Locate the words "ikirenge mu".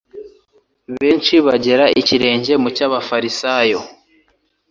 1.99-2.69